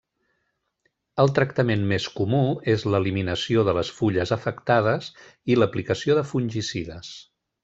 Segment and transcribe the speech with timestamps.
[1.23, 2.39] El tractament més comú
[2.73, 5.13] és l'eliminació de les fulles afectades
[5.53, 7.13] i l'aplicació de fungicides.